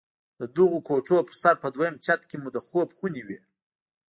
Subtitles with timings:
[0.39, 3.39] د دغو کوټو پر سر په دويم چت کښې مو د خوب خونې وې.